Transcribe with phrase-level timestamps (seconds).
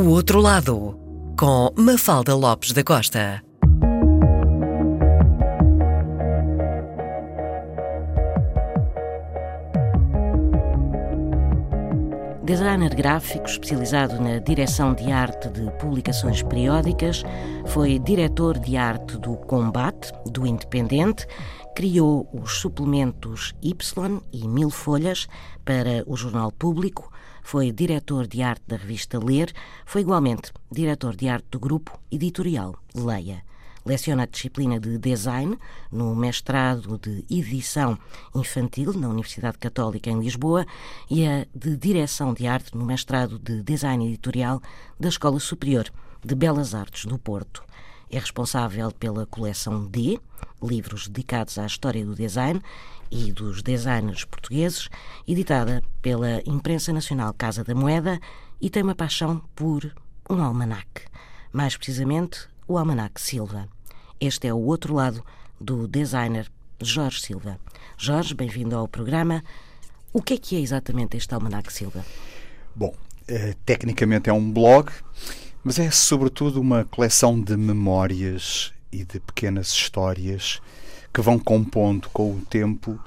[0.00, 0.96] O Outro Lado,
[1.36, 3.42] com Mafalda Lopes da Costa.
[12.44, 17.24] Designer gráfico especializado na direção de arte de publicações periódicas,
[17.66, 21.26] foi diretor de arte do Combate, do Independente,
[21.74, 25.26] criou os suplementos Y e Mil Folhas
[25.64, 27.12] para o Jornal Público,
[27.42, 29.52] foi diretor de arte da revista Ler,
[29.86, 33.42] foi igualmente diretor de arte do grupo editorial Leia.
[33.84, 35.58] Leciona a disciplina de design
[35.90, 37.98] no mestrado de edição
[38.34, 40.66] infantil na Universidade Católica em Lisboa
[41.08, 44.60] e a de direção de arte no mestrado de design editorial
[45.00, 45.90] da Escola Superior
[46.22, 47.62] de Belas Artes do Porto.
[48.10, 50.18] É responsável pela coleção D,
[50.62, 52.60] livros dedicados à história do design
[53.10, 54.88] e dos designers portugueses,
[55.26, 58.20] editada pela Imprensa Nacional Casa da Moeda
[58.60, 59.94] e tem uma paixão por
[60.28, 61.02] um almanaque.
[61.52, 63.68] Mais precisamente, o Almanaque Silva.
[64.20, 65.24] Este é o outro lado
[65.60, 66.50] do designer
[66.80, 67.58] Jorge Silva.
[67.96, 69.42] Jorge, bem-vindo ao programa.
[70.12, 72.04] O que é que é exatamente este Almanaque Silva?
[72.74, 72.94] Bom,
[73.26, 74.90] eh, tecnicamente é um blog
[75.62, 80.62] mas é sobretudo uma coleção de memórias e de pequenas histórias
[81.12, 82.98] que vão compondo com o tempo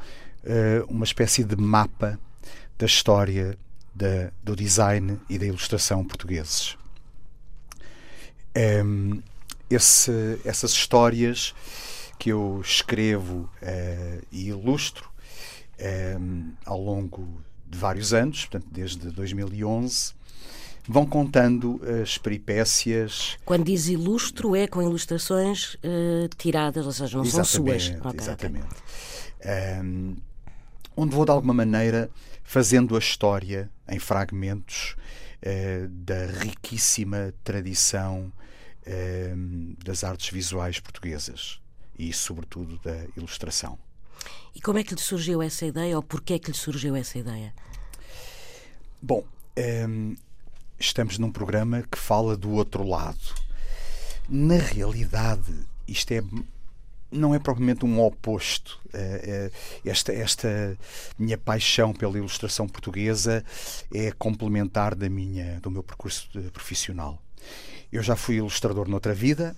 [0.43, 2.19] eh, uma espécie de mapa
[2.77, 3.57] da história
[3.93, 6.77] da, do design e da ilustração portugueses.
[8.83, 9.21] Um,
[9.69, 11.53] esse, essas histórias
[12.19, 15.09] que eu escrevo uh, e ilustro
[16.19, 20.13] um, ao longo de vários anos, portanto, desde 2011,
[20.87, 23.37] vão contando as peripécias.
[23.45, 28.05] Quando diz ilustro, é com ilustrações uh, tiradas, ou seja, não exatamente, são suas.
[28.05, 28.65] Okay, exatamente.
[28.65, 29.81] Okay.
[29.83, 30.15] Um,
[30.95, 32.09] onde vou, de alguma maneira,
[32.43, 34.95] fazendo a história em fragmentos
[35.41, 38.31] uh, da riquíssima tradição
[38.87, 41.59] uh, das artes visuais portuguesas
[41.97, 43.77] e, sobretudo, da ilustração.
[44.53, 47.17] E como é que lhe surgiu essa ideia ou porquê é que lhe surgiu essa
[47.17, 47.53] ideia?
[49.01, 49.23] Bom,
[49.87, 50.15] um,
[50.85, 53.35] estamos num programa que fala do outro lado.
[54.27, 55.53] Na realidade,
[55.87, 56.23] isto é
[57.11, 58.79] não é propriamente um oposto.
[58.93, 59.51] É,
[59.83, 60.77] é, esta, esta
[61.19, 63.43] minha paixão pela ilustração portuguesa
[63.93, 67.21] é complementar da minha, do meu percurso profissional.
[67.91, 69.55] Eu já fui ilustrador noutra vida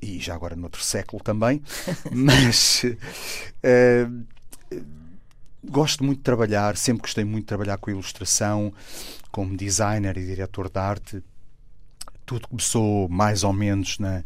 [0.00, 1.62] e já agora noutro século também,
[2.10, 4.24] mas uh,
[5.62, 8.72] gosto muito de trabalhar, sempre gostei muito de trabalhar com a ilustração,
[9.34, 11.20] como designer e diretor de arte,
[12.24, 14.22] tudo começou mais ou menos na,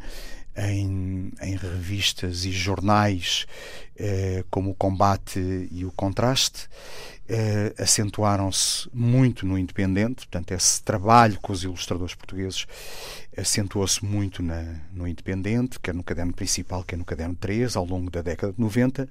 [0.55, 3.47] em, em revistas e jornais
[3.97, 6.69] eh, como o Combate e o Contraste.
[7.31, 12.67] Eh, acentuaram-se muito no Independente, portanto, esse trabalho com os ilustradores portugueses
[13.37, 18.11] acentuou-se muito na, no Independente, quer no caderno principal, quer no caderno 3, ao longo
[18.11, 19.07] da década de 90,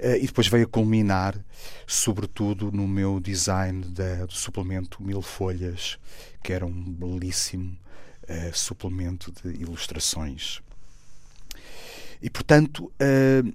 [0.00, 1.38] eh, e depois veio a culminar,
[1.86, 5.96] sobretudo, no meu design da, do suplemento Mil Folhas,
[6.42, 7.78] que era um belíssimo
[8.24, 10.60] uh, suplemento de ilustrações.
[12.20, 13.54] E, portanto, uh,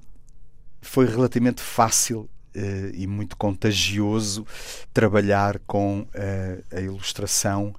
[0.81, 4.45] foi relativamente fácil Uh, e muito contagioso
[4.93, 7.73] trabalhar com uh, a ilustração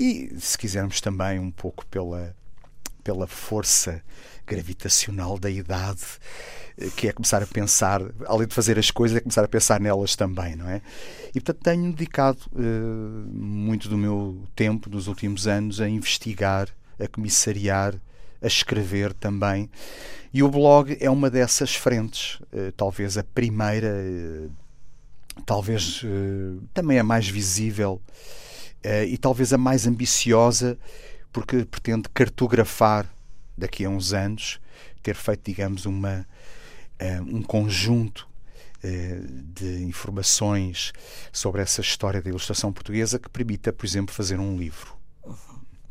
[0.00, 2.34] e, se quisermos, também um pouco pela,
[3.04, 4.02] pela força
[4.46, 6.00] gravitacional da idade,
[6.78, 9.78] eh, que é começar a pensar, além de fazer as coisas, é começar a pensar
[9.78, 10.80] nelas também, não é?
[11.34, 16.68] E portanto tenho dedicado uh, muito do meu tempo, dos últimos anos, a investigar,
[16.98, 17.94] a comissariar,
[18.42, 19.70] a escrever também.
[20.32, 24.50] E o blog é uma dessas frentes, uh, talvez a primeira, uh,
[25.44, 26.02] talvez
[26.74, 28.00] também a mais visível
[29.06, 30.78] e talvez a mais ambiciosa,
[31.32, 33.06] porque pretende cartografar
[33.56, 34.60] daqui a uns anos,
[35.02, 36.26] ter feito, digamos, uma,
[37.26, 38.28] um conjunto
[39.54, 40.92] de informações
[41.32, 44.99] sobre essa história da ilustração portuguesa que permita, por exemplo, fazer um livro.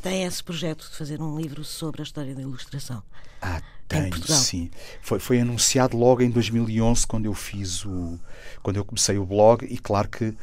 [0.01, 3.03] Tem esse projeto de fazer um livro sobre a história da ilustração?
[3.41, 4.69] Ah, tenho, sim.
[5.01, 8.19] Foi, foi anunciado logo em 2011 quando eu fiz o,
[8.61, 10.33] quando eu comecei o blog e claro que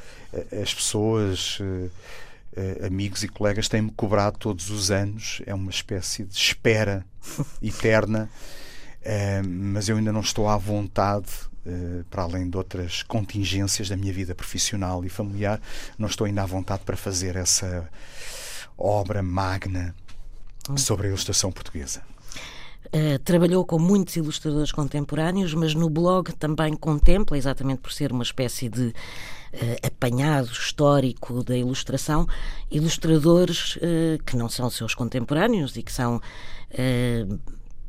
[0.62, 1.90] as pessoas uh,
[2.86, 5.40] amigos e colegas têm-me cobrado todos os anos.
[5.46, 7.04] É uma espécie de espera
[7.62, 8.28] eterna,
[9.46, 11.28] mas eu ainda não estou à vontade.
[12.08, 15.60] Para além de outras contingências da minha vida profissional e familiar,
[15.98, 17.90] não estou ainda à vontade para fazer essa
[18.76, 19.94] obra magna
[20.76, 22.02] sobre a ilustração portuguesa.
[22.86, 28.22] Uh, trabalhou com muitos ilustradores contemporâneos, mas no blog também contempla, exatamente por ser uma
[28.22, 28.94] espécie de
[29.82, 32.26] apanhado histórico da ilustração,
[32.70, 33.78] ilustradores
[34.26, 36.20] que não são seus contemporâneos e que são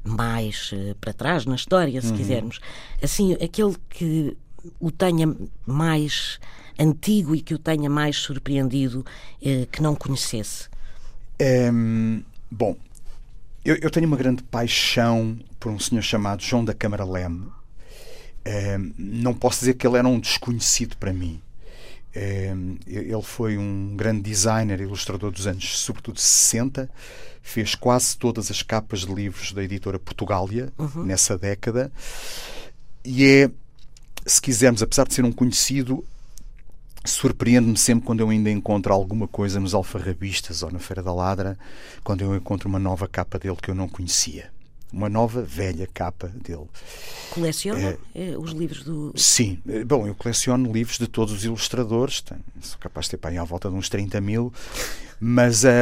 [0.02, 2.16] mais para trás na história, se uhum.
[2.16, 2.60] quisermos.
[3.04, 4.38] Assim, aquele que
[4.80, 5.36] o tenha
[5.66, 6.40] mais
[6.80, 9.06] antigo e que o tenha mais surpreendido
[9.70, 10.70] que não conhecesse?
[11.40, 12.76] Um, bom,
[13.64, 17.48] eu, eu, tenho uma grande paixão por um senhor chamado João da Câmara Leme.
[18.46, 21.42] Um, não posso dizer que ele era um desconhecido para mim.
[22.16, 26.90] Um, ele foi um grande designer, ilustrador dos anos, sobretudo 60.
[27.42, 31.04] Fez quase todas as capas de livros da editora Portugália uhum.
[31.04, 31.92] nessa década.
[33.06, 33.52] E é,
[34.26, 36.04] se quisermos, apesar de ser um conhecido,
[37.08, 41.58] Surpreende-me sempre quando eu ainda encontro alguma coisa nos alfarrabistas ou na Feira da Ladra,
[42.04, 44.52] quando eu encontro uma nova capa dele que eu não conhecia.
[44.92, 46.68] Uma nova, velha capa dele.
[47.32, 49.14] Coleciona é, os livros do.
[49.16, 49.60] Sim.
[49.86, 53.38] Bom, eu coleciono livros de todos os ilustradores, tenho, sou capaz de ter para aí
[53.38, 54.54] à volta de uns 30 mil,
[55.20, 55.64] mas.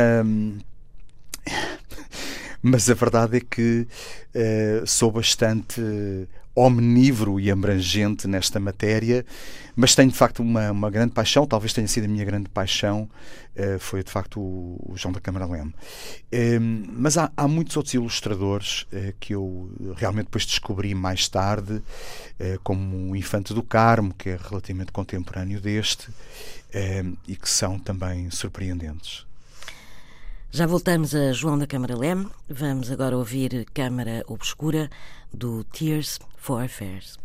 [2.68, 3.86] Mas a verdade é que
[4.34, 5.80] uh, sou bastante
[6.56, 9.26] omnívoro e abrangente nesta matéria,
[9.76, 13.10] mas tenho de facto uma, uma grande paixão, talvez tenha sido a minha grande paixão,
[13.58, 15.72] uh, foi de facto o, o, João da Câmara Leme.
[15.72, 21.84] Uh, mas há, há, muitos outros ilustradores uh, que eu realmente depois descobri mais tarde,
[22.64, 26.10] como o Infante do Carmo, que é relativamente contemporâneo deste,
[27.28, 29.26] e que são também surpreendentes.
[30.56, 32.30] Já voltamos a João da Câmara Leme.
[32.50, 34.90] Vamos agora ouvir Câmara Obscura
[35.34, 37.25] do Tears for Affairs.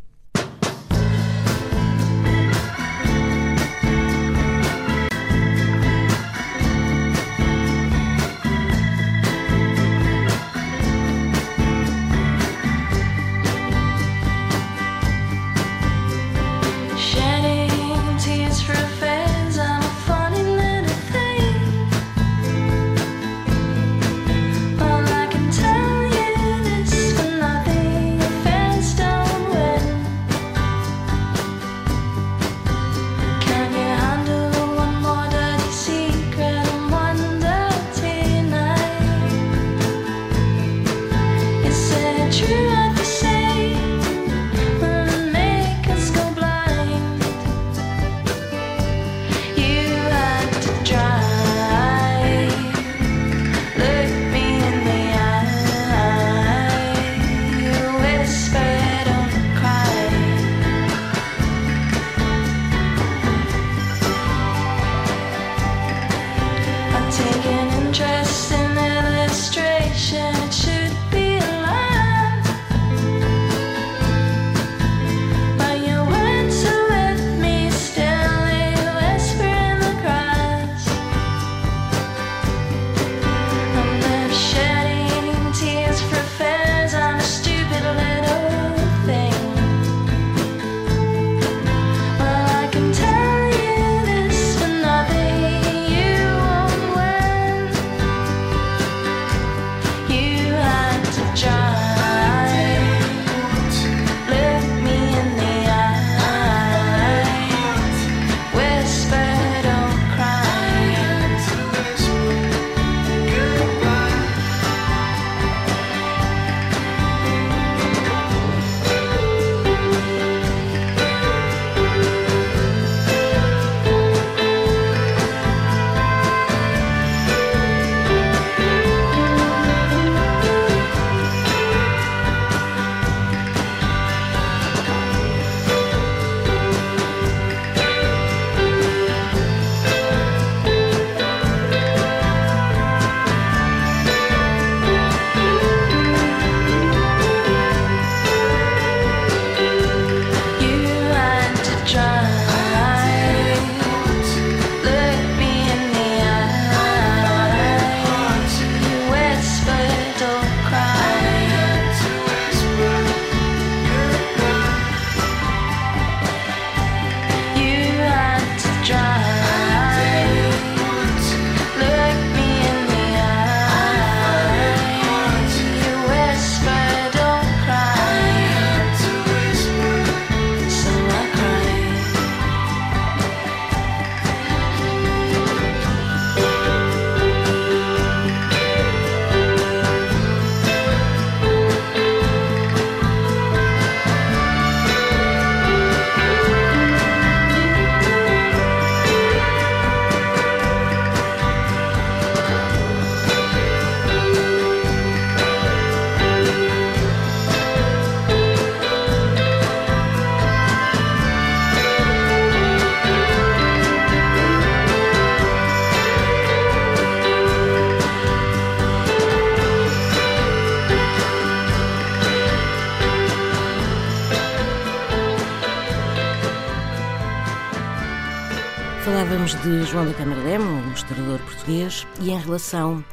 [229.71, 233.05] De João da Câmara um ilustrador português, e em relação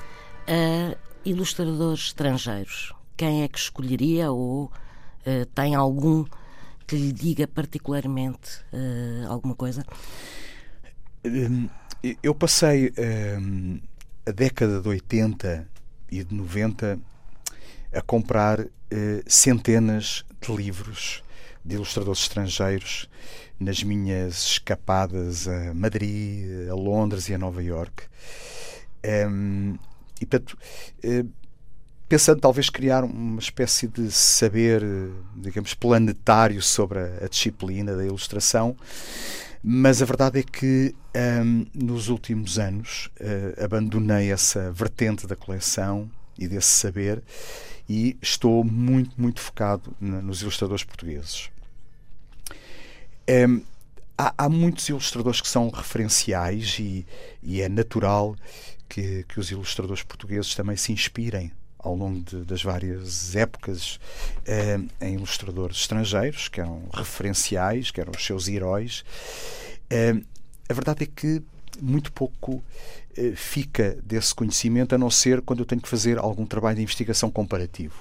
[0.48, 6.26] a ilustradores estrangeiros, quem é que escolheria ou uh, tem algum
[6.88, 9.86] que lhe diga particularmente uh, alguma coisa?
[11.24, 11.70] Hum,
[12.24, 12.92] eu passei
[13.40, 13.80] hum,
[14.26, 15.70] a década de 80
[16.12, 17.00] e de 90
[17.94, 18.68] a comprar uh,
[19.28, 21.22] centenas de livros
[21.68, 23.10] de ilustradores estrangeiros
[23.60, 28.04] nas minhas escapadas a Madrid, a Londres e a Nova York.
[29.30, 29.78] Um,
[30.22, 30.58] e portanto,
[31.04, 31.30] uh,
[32.08, 34.82] pensando talvez criar uma espécie de saber,
[35.36, 38.76] digamos, planetário sobre a, a disciplina da ilustração,
[39.62, 40.96] mas a verdade é que
[41.44, 47.24] um, nos últimos anos uh, abandonei essa vertente da coleção e desse saber
[47.90, 51.50] e estou muito, muito focado na, nos ilustradores portugueses.
[53.30, 53.62] Um,
[54.18, 57.06] há, há, muitos ilustradores que são referenciais e,
[57.44, 58.36] e é natural
[58.88, 64.00] que, que, os ilustradores portugueses também se inspirem ao longo de, das várias épocas
[64.48, 69.04] um, em ilustradores estrangeiros que eram referenciais, que eram os seus heróis.
[69.92, 70.24] Um,
[70.70, 71.42] a verdade é que
[71.82, 72.64] muito pouco
[73.16, 76.84] eh, fica desse conhecimento, a não ser quando eu tenho que fazer algum trabalho de
[76.84, 77.96] investigação comparativo.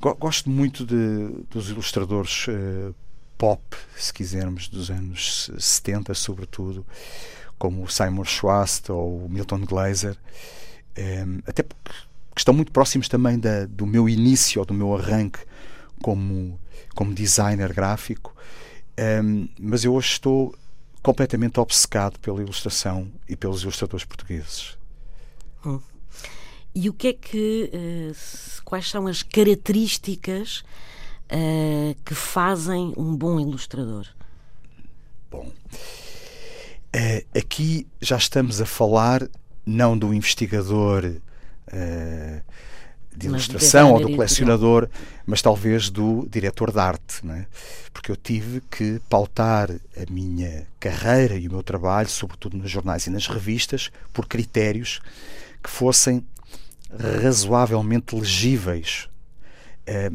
[0.00, 2.94] Gosto muito de, dos ilustradores uh,
[3.36, 3.62] pop,
[3.96, 6.84] se quisermos, dos anos 70, sobretudo,
[7.58, 10.16] como o Simon Schwast ou o Milton Glaser,
[10.98, 11.90] um, até porque
[12.36, 15.40] estão muito próximos também da, do meu início ou do meu arranque
[16.02, 16.58] como,
[16.94, 18.34] como designer gráfico.
[19.22, 20.54] Um, mas eu hoje estou
[21.02, 24.76] completamente obcecado pela ilustração e pelos ilustradores portugueses.
[25.64, 25.80] Hum.
[26.80, 27.72] E o que é que.
[27.74, 30.62] Uh, quais são as características
[31.24, 34.06] uh, que fazem um bom ilustrador?
[35.28, 39.28] Bom, uh, aqui já estamos a falar
[39.66, 41.16] não do investigador
[43.14, 44.88] de ilustração ou do colecionador,
[45.26, 47.44] mas talvez do diretor de arte, é?
[47.92, 53.06] porque eu tive que pautar a minha carreira e o meu trabalho, sobretudo nos jornais
[53.08, 55.00] e nas revistas, por critérios
[55.62, 56.24] que fossem
[56.90, 59.08] razoavelmente legíveis,
[59.86, 60.10] eh,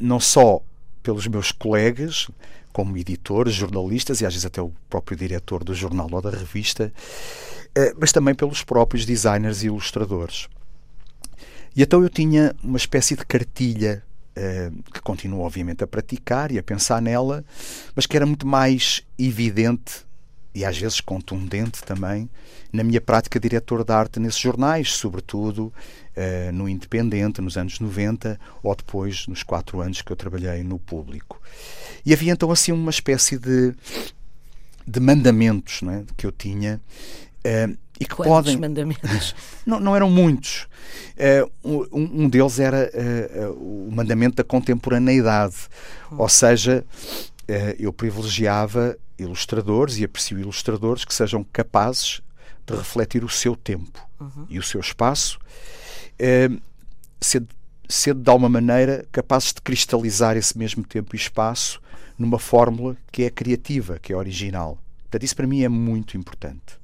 [0.00, 0.60] não só
[1.02, 2.28] pelos meus colegas,
[2.72, 6.92] como editores, jornalistas e às vezes até o próprio diretor do jornal ou da revista,
[7.74, 10.48] eh, mas também pelos próprios designers e ilustradores.
[11.74, 14.02] E então eu tinha uma espécie de cartilha
[14.36, 17.44] uh, que continuo, obviamente, a praticar e a pensar nela,
[17.94, 20.07] mas que era muito mais evidente
[20.58, 22.28] e às vezes contundente também
[22.72, 25.72] na minha prática de diretor de arte nesses jornais, sobretudo
[26.16, 30.76] uh, no Independente, nos anos 90, ou depois nos quatro anos que eu trabalhei no
[30.78, 31.40] público.
[32.04, 33.72] E havia então assim uma espécie de,
[34.84, 36.80] de mandamentos é, que eu tinha.
[37.38, 38.56] Uh, e que Quantos podem.
[38.56, 39.34] mandamentos?
[39.64, 40.68] Não, não eram muitos.
[41.64, 42.90] Uh, um, um, deles era
[43.56, 45.56] o mandamento da contemporaneidade,
[46.10, 46.16] hum.
[46.18, 46.84] ou seja,
[47.78, 52.22] eu privilegiava ilustradores e aprecio ilustradores que sejam capazes
[52.66, 54.46] de refletir o seu tempo uhum.
[54.48, 55.38] e o seu espaço,
[57.20, 57.48] sendo,
[57.88, 61.80] sendo de alguma maneira capazes de cristalizar esse mesmo tempo e espaço
[62.18, 64.78] numa fórmula que é criativa, que é original.
[65.02, 66.78] Portanto, isso para mim é muito importante.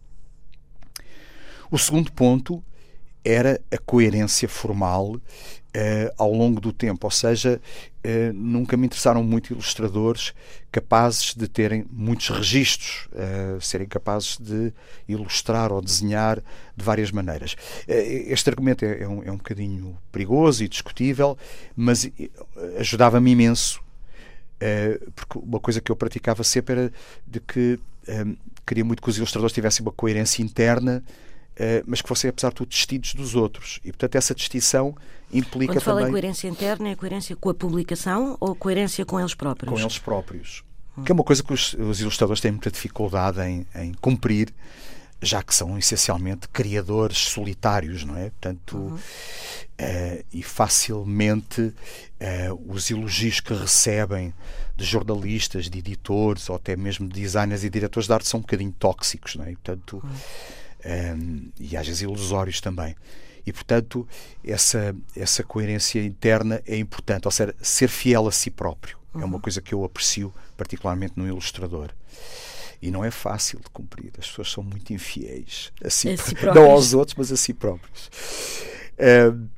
[1.70, 2.64] O segundo ponto
[3.24, 5.20] era a coerência formal uh,
[6.16, 7.60] ao longo do tempo, ou seja,
[8.04, 10.34] uh, nunca me interessaram muito ilustradores
[10.70, 14.72] capazes de terem muitos registros, uh, serem capazes de
[15.08, 16.42] ilustrar ou desenhar
[16.76, 17.56] de várias maneiras.
[17.86, 21.38] este argumento é, é, um, é um bocadinho perigoso e discutível,
[21.76, 22.10] mas
[22.78, 23.80] ajudava-me imenso,
[25.14, 26.92] porque uma coisa que eu praticava sempre era
[27.26, 27.78] de que
[28.66, 31.02] queria muito que os ilustradores tivessem uma coerência interna
[31.86, 33.78] mas que fossem, apesar de tudo, distintos dos outros.
[33.84, 34.94] E, portanto, essa distinção
[35.32, 36.10] implica Quando fala também...
[36.10, 39.72] em coerência interna, é coerência com a publicação ou coerência com eles próprios?
[39.72, 40.64] Com eles próprios.
[40.96, 41.04] Hum.
[41.04, 44.54] Que é uma coisa que os, os, ilustradores têm muita dificuldade em, em, cumprir,
[45.20, 48.30] já que são essencialmente criadores solitários, não é?
[48.30, 48.94] Portanto, uhum.
[48.94, 51.74] uh, e facilmente uh,
[52.72, 54.32] os elogios que recebem
[54.76, 58.42] de jornalistas, de editores ou até mesmo de designers e diretores de arte são um
[58.42, 59.52] bocadinho tóxicos, não é?
[59.52, 62.94] Portanto, uhum um, e às vezes ilusórios também.
[63.46, 64.08] E, portanto,
[64.42, 68.96] essa, essa coerência interna é importante, ou seja, ser fiel a si próprio.
[69.14, 69.20] Uhum.
[69.20, 69.40] É uma uhum.
[69.40, 71.90] coisa que eu aprecio particularmente no ilustrador.
[72.80, 74.12] E não é fácil de cumprir.
[74.18, 77.52] As pessoas são muito infiéis a si, a si não aos outros, mas a si
[77.52, 78.10] próprios.
[78.94, 79.48] Uh,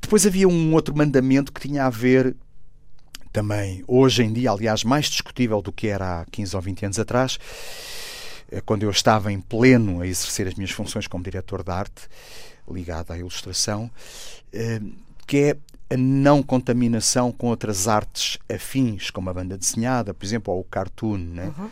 [0.00, 2.34] depois havia um outro mandamento que tinha a ver
[3.32, 6.98] também, hoje em dia, aliás, mais discutível do que era há 15 ou 20 anos
[6.98, 7.38] atrás,
[8.64, 12.08] quando eu estava em pleno a exercer as minhas funções como diretor de arte,
[12.68, 13.90] ligado à ilustração,
[15.26, 15.56] que é
[15.88, 20.64] a não contaminação com outras artes afins, como a banda desenhada, por exemplo, ou o
[20.64, 21.18] cartoon.
[21.18, 21.52] Né?
[21.56, 21.70] Uhum.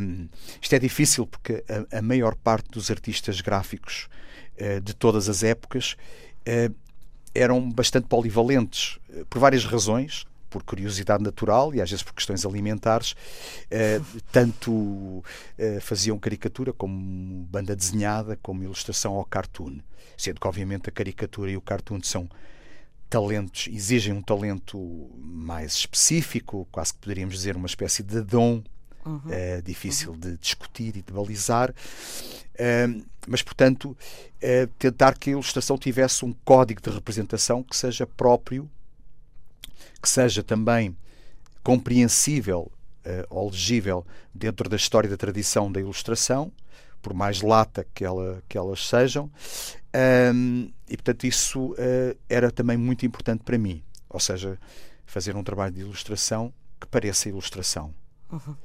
[0.00, 0.28] Um,
[0.60, 4.08] isto é difícil porque a, a maior parte dos artistas gráficos
[4.60, 5.96] uh, de todas as épocas
[6.46, 6.74] uh,
[7.34, 8.98] eram bastante polivalentes,
[9.30, 10.26] por várias razões.
[10.50, 13.14] Por curiosidade natural e às vezes por questões alimentares,
[14.32, 15.22] tanto
[15.80, 19.78] faziam caricatura como banda desenhada, como ilustração ou cartoon.
[20.16, 22.28] Sendo que, obviamente, a caricatura e o cartoon são
[23.08, 28.62] talentos, exigem um talento mais específico, quase que poderíamos dizer uma espécie de dom
[29.08, 29.20] uhum.
[29.30, 30.18] é difícil uhum.
[30.18, 31.70] de discutir e de balizar.
[31.70, 38.06] Uh, mas, portanto, uh, tentar que a ilustração tivesse um código de representação que seja
[38.06, 38.68] próprio,
[40.00, 40.96] que seja também
[41.62, 42.70] compreensível
[43.04, 46.52] uh, ou legível dentro da história da tradição da ilustração,
[47.02, 49.30] por mais lata que, ela, que elas sejam.
[50.88, 53.82] e, portanto, isso uh, era também muito importante para mim.
[54.08, 54.58] Ou seja,
[55.06, 57.94] fazer um trabalho de ilustração que pareça ilustração.
[58.30, 58.56] Uhum.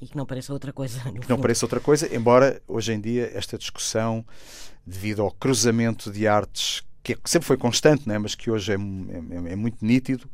[0.00, 1.00] E que não pareça outra coisa.
[1.00, 1.28] que fundo.
[1.28, 4.24] não pareça outra coisa, embora hoje em dia esta discussão,
[4.86, 6.82] devido ao cruzamento de artes,
[7.16, 10.28] que sempre foi constante, né, mas que hoje é, é, é muito nítido,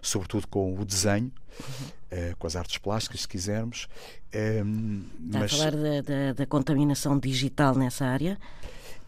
[0.00, 2.30] sobretudo com o desenho, uhum.
[2.30, 3.88] uh, com as artes plásticas, se quisermos.
[4.34, 5.52] Uh, Está mas...
[5.52, 8.38] a falar da, da, da, contaminação digital nessa área?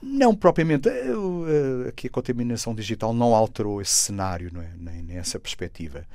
[0.02, 0.88] Não propriamente.
[0.88, 4.70] Uh, aqui a contaminação digital não alterou esse cenário, não é?
[4.78, 6.06] nem, nem essa perspectiva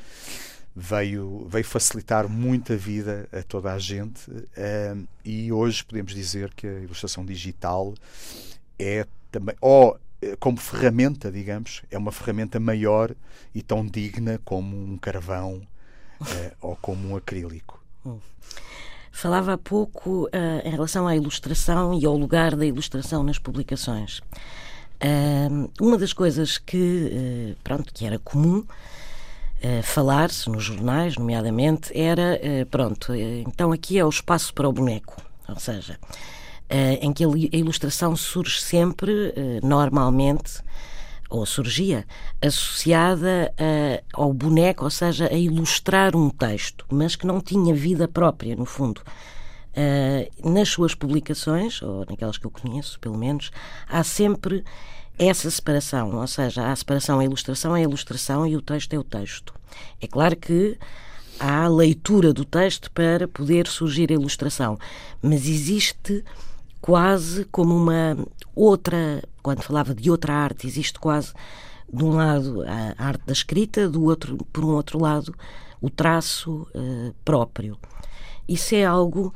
[0.76, 6.54] veio, veio facilitar muito a vida a toda a gente uh, e hoje podemos dizer
[6.54, 7.94] que a ilustração digital
[8.80, 10.00] é também, ou eh,
[10.40, 13.14] como ferramenta, digamos, é uma ferramenta maior
[13.54, 15.62] e tão digna como um carvão
[16.22, 16.26] uh,
[16.62, 17.82] ou como um acrílico.
[18.06, 18.20] Hum.
[19.12, 20.30] Falava há pouco uh,
[20.64, 24.20] em relação à ilustração e ao lugar da ilustração nas publicações.
[25.04, 28.64] Uh, uma das coisas que, pronto, que era comum
[29.84, 32.40] falar-se nos jornais, nomeadamente, era,
[32.72, 35.22] pronto, então aqui é o espaço para o boneco.
[35.48, 36.00] Ou seja,
[37.02, 40.64] em que a ilustração surge sempre, normalmente,
[41.30, 42.06] ou surgia,
[42.42, 43.54] associada
[44.14, 48.66] ao boneco, ou seja, a ilustrar um texto, mas que não tinha vida própria, no
[48.66, 49.02] fundo.
[50.44, 53.52] nas suas publicações, ou naquelas que eu conheço, pelo menos,
[53.88, 54.64] há sempre
[55.18, 59.00] essa separação, ou seja, a separação a ilustração é a ilustração e o texto é
[59.00, 59.54] o texto.
[60.02, 60.78] É claro que
[61.40, 64.78] há a leitura do texto para poder surgir a ilustração,
[65.22, 66.24] mas existe
[66.82, 68.18] quase como uma
[68.56, 71.34] outra, quando falava de outra arte, existe quase
[71.92, 75.36] de um lado a arte da escrita, do outro, por um outro lado,
[75.80, 77.78] o traço uh, próprio.
[78.48, 79.34] Isso é algo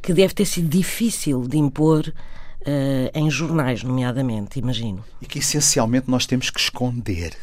[0.00, 5.04] que deve ter sido difícil de impor uh, em jornais, nomeadamente, imagino.
[5.20, 7.34] E que essencialmente nós temos que esconder.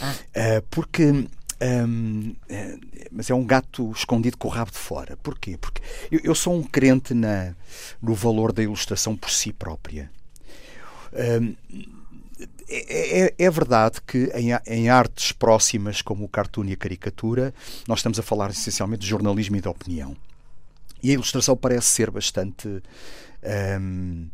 [0.00, 0.12] Ah.
[0.12, 1.28] Uh, porque.
[1.62, 2.78] Um, é,
[3.12, 5.16] mas é um gato escondido com o rabo de fora.
[5.18, 5.58] Porquê?
[5.58, 7.54] Porque eu, eu sou um crente na,
[8.00, 10.10] no valor da ilustração por si própria.
[11.12, 11.54] Um,
[12.68, 17.52] é, é, é, verdade que em, em, artes próximas como o cartoon e a caricatura,
[17.86, 20.16] nós estamos a falar essencialmente de jornalismo e de opinião.
[21.02, 22.82] E a ilustração parece ser bastante
[23.80, 24.28] um,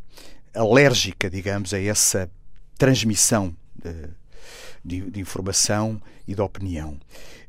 [0.54, 2.30] alérgica, digamos, a essa
[2.76, 4.10] transmissão de,
[4.86, 6.96] de, de, informação e de opinião.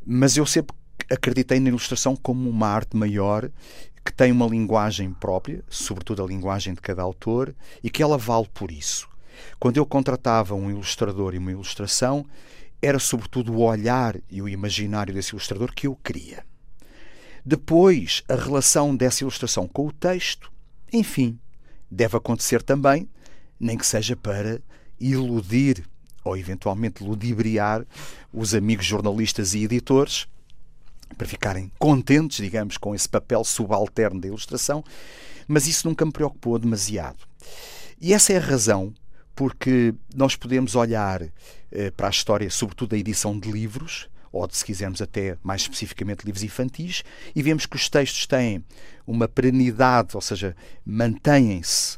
[0.06, 0.76] Mas eu sempre
[1.10, 3.50] acreditei na ilustração como uma arte maior
[4.04, 8.48] que tem uma linguagem própria, sobretudo a linguagem de cada autor, e que ela vale
[8.54, 9.08] por isso.
[9.60, 12.26] Quando eu contratava um ilustrador e uma ilustração,
[12.82, 16.46] era sobretudo o olhar e o imaginário desse ilustrador que eu queria.
[17.46, 20.52] Depois, a relação dessa ilustração com o texto,
[20.92, 21.38] enfim,
[21.92, 23.10] deve acontecer também,
[23.60, 24.62] nem que seja para
[25.00, 25.84] iludir
[26.28, 27.86] ou eventualmente ludibriar
[28.34, 30.28] os amigos jornalistas e editores
[31.18, 34.84] para ficarem contentes, digamos, com esse papel subalterno da ilustração,
[35.48, 37.18] mas isso nunca me preocupou demasiado.
[38.00, 38.94] E essa é a razão
[39.36, 41.22] porque nós podemos olhar
[41.72, 45.62] eh, para a história, sobretudo da edição de livros, ou de, se quisermos até mais
[45.62, 47.04] especificamente livros infantis,
[47.36, 48.64] e vemos que os textos têm
[49.06, 51.98] uma perenidade, ou seja, mantêm-se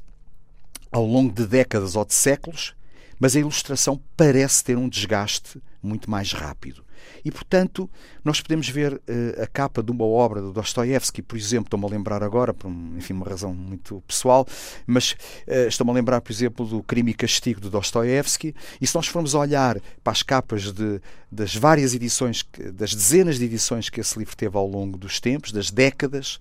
[0.92, 2.76] ao longo de décadas ou de séculos,
[3.20, 6.84] mas a ilustração parece ter um desgaste muito mais rápido.
[7.24, 7.90] E, portanto,
[8.24, 11.90] nós podemos ver uh, a capa de uma obra do Dostoevsky, por exemplo, estou-me a
[11.90, 14.48] lembrar agora, por enfim, uma razão muito pessoal,
[14.86, 15.12] mas
[15.48, 19.08] uh, estou-me a lembrar, por exemplo, do Crime e Castigo do Dostoevsky, e se nós
[19.08, 21.02] formos olhar para as capas de,
[21.32, 25.52] das várias edições, das dezenas de edições que esse livro teve ao longo dos tempos,
[25.52, 26.40] das décadas,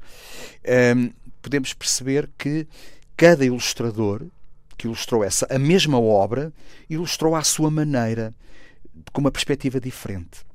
[0.64, 1.10] um, ehm,
[1.40, 2.66] podemos perceber que
[3.16, 4.26] cada ilustrador
[4.78, 6.52] que ilustrou essa a mesma obra
[6.88, 8.32] ilustrou à sua maneira,
[9.12, 10.46] com uma perspectiva diferente.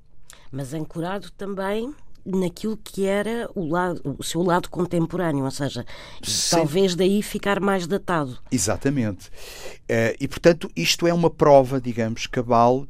[0.51, 1.93] Mas ancorado também
[2.25, 5.85] naquilo que era o, lado, o seu lado contemporâneo, ou seja,
[6.23, 6.55] Sim.
[6.55, 8.39] talvez daí ficar mais datado.
[8.51, 9.27] Exatamente.
[9.27, 12.87] Uh, e, portanto, isto é uma prova, digamos, cabal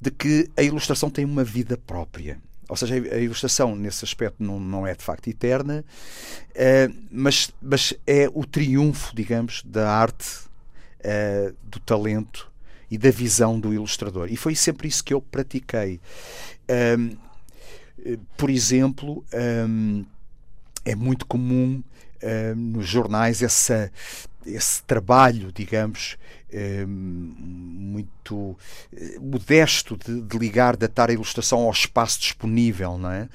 [0.00, 2.40] de que a ilustração tem uma vida própria.
[2.68, 5.84] Ou seja, a ilustração, nesse aspecto, não, não é de facto eterna,
[6.50, 10.45] uh, mas, mas é o triunfo, digamos, da arte,
[11.06, 12.50] uh, do talento
[12.90, 14.28] e da visão do ilustrador.
[14.30, 16.00] E foi sempre isso que eu pratiquei.
[16.98, 17.16] Um,
[18.36, 19.24] por exemplo,
[19.68, 20.04] um,
[20.84, 21.82] é muito comum
[22.22, 23.90] um, nos jornais essa,
[24.44, 26.16] esse trabalho, digamos,
[26.86, 28.56] muito
[28.96, 33.28] eh, modesto de, de, ligar, datar a ilustração ao espaço disponível, não é?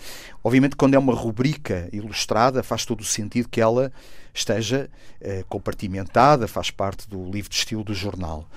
[0.44, 3.92] Obviamente, quando é uma rubrica ilustrada, faz todo o sentido que ela
[4.34, 4.90] esteja
[5.22, 8.48] uh, compartimentada, faz parte do livro de estilo do jornal.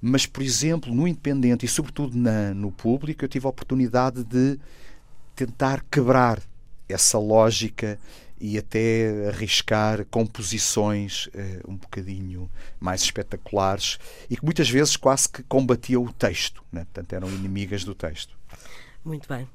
[0.00, 4.58] Mas, por exemplo, no Independente e, sobretudo, na, no público, eu tive a oportunidade de
[5.34, 6.40] tentar quebrar
[6.88, 7.98] essa lógica
[8.40, 15.42] e até arriscar composições uh, um bocadinho mais espetaculares e que muitas vezes quase que
[15.42, 16.84] combatiam o texto, né?
[16.84, 18.36] portanto eram inimigas do texto.
[19.04, 19.48] Muito bem.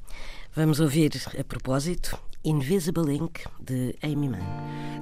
[0.56, 4.42] Vamos ouvir a propósito Invisible Ink de Amy Mann.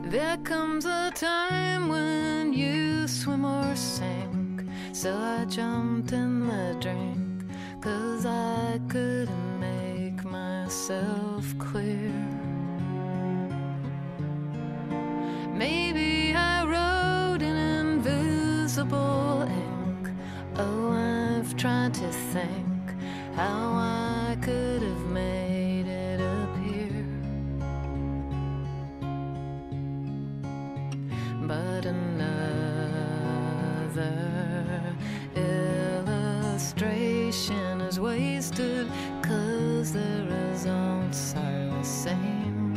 [0.10, 7.46] There comes a time when you swim or sink, so I jumped in the drink,
[7.80, 12.12] cause I couldn't make myself clear.
[15.54, 20.10] Maybe I wrote in invisible ink.
[20.58, 22.66] Oh, I've tried to think
[23.34, 24.99] how I could have
[31.50, 32.06] But another
[35.36, 38.88] illustration is wasted,
[39.24, 42.76] cause the results are the same.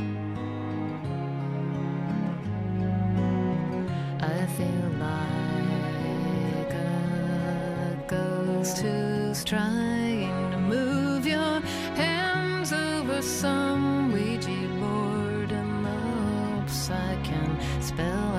[4.23, 11.61] I feel like a ghost who's trying to move your
[11.95, 18.32] hands over some Ouija board the hopes I can spell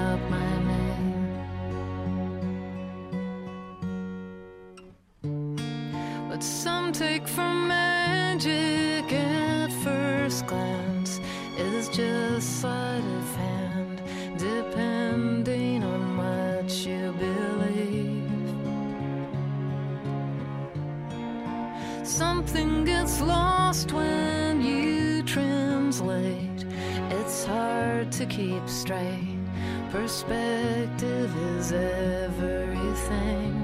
[7.03, 11.19] take for magic at first glance
[11.57, 14.01] is just sleight of hand,
[14.37, 18.47] depending on what you believe.
[22.07, 26.65] Something gets lost when you translate.
[27.17, 29.39] It's hard to keep straight.
[29.91, 33.62] Perspective is everything.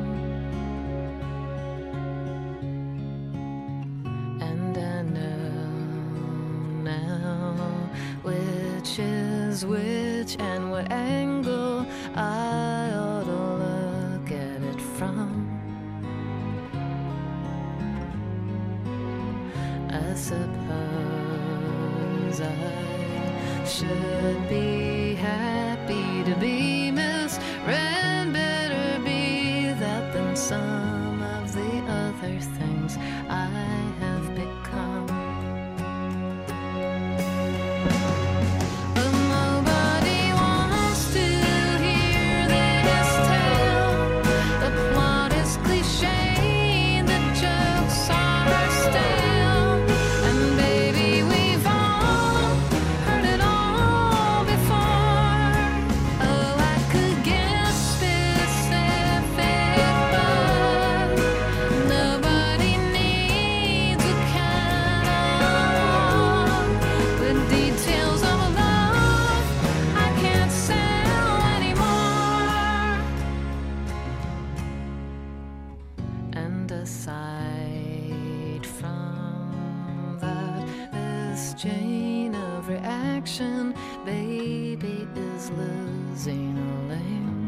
[81.60, 83.76] chain of reaction.
[84.06, 87.39] Baby is losing a lane.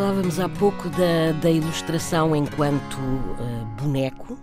[0.00, 4.40] Falávamos há pouco da, da ilustração enquanto uh, boneco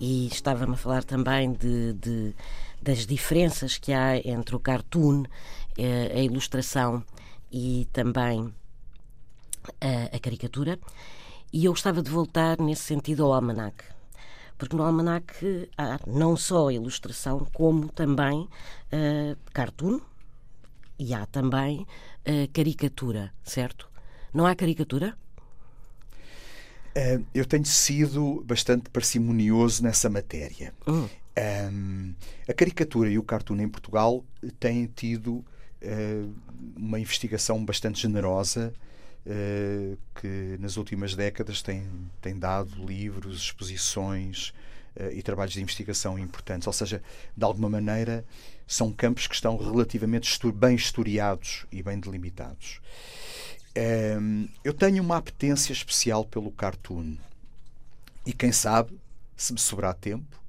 [0.00, 2.34] e estava-me a falar também de, de,
[2.80, 7.04] das diferenças que há entre o cartoon, uh, a ilustração
[7.52, 8.54] e também uh,
[10.10, 10.78] a caricatura.
[11.52, 13.84] E eu gostava de voltar nesse sentido ao almanac.
[14.56, 18.48] Porque no almanac há não só a ilustração, como também
[19.52, 20.00] cartoon
[20.98, 21.86] e há também
[22.54, 23.94] caricatura, certo?
[24.36, 25.16] Não há caricatura?
[26.94, 30.74] Uh, eu tenho sido bastante parcimonioso nessa matéria.
[30.86, 32.14] Um,
[32.46, 34.22] a caricatura e o cartoon em Portugal
[34.60, 36.34] têm tido uh,
[36.76, 38.74] uma investigação bastante generosa
[39.24, 41.88] uh, que nas últimas décadas tem,
[42.20, 44.52] tem dado livros, exposições
[45.12, 46.66] e trabalhos de investigação importantes.
[46.66, 47.02] Ou seja,
[47.34, 48.24] de alguma maneira,
[48.66, 52.80] são campos que estão relativamente bem historiados e bem delimitados.
[53.76, 57.16] Um, eu tenho uma apetência especial pelo cartoon.
[58.24, 58.98] E quem sabe,
[59.36, 60.40] se me sobrar tempo.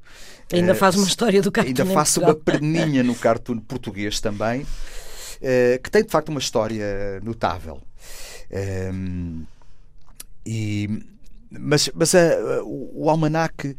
[0.52, 1.70] Ainda uh, faz uma história do cartoon.
[1.70, 7.20] Ainda faço uma perninha no cartoon português também, uh, que tem de facto uma história
[7.22, 7.82] notável.
[8.94, 9.46] Um,
[10.46, 11.04] e
[11.50, 13.76] mas, mas uh, o, o almanac